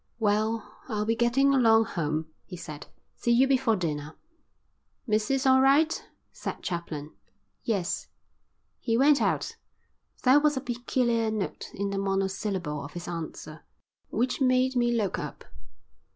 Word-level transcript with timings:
"Well, 0.17 0.79
I'll 0.89 1.05
be 1.05 1.15
getting 1.15 1.53
along 1.53 1.85
home," 1.85 2.25
he 2.43 2.57
said. 2.57 2.87
"See 3.17 3.29
you 3.29 3.47
before 3.47 3.75
dinner." 3.75 4.15
"Missus 5.05 5.45
all 5.45 5.61
right?" 5.61 6.03
said 6.31 6.63
Chaplin. 6.63 7.11
"Yes." 7.63 8.07
He 8.79 8.97
went 8.97 9.21
out. 9.21 9.57
There 10.23 10.39
was 10.39 10.57
a 10.57 10.61
peculiar 10.61 11.29
note 11.29 11.69
in 11.75 11.91
the 11.91 11.99
monosyllable 11.99 12.83
of 12.83 12.93
his 12.93 13.07
answer 13.07 13.61
which 14.09 14.41
made 14.41 14.75
me 14.75 14.91
look 14.91 15.19
up. 15.19 15.45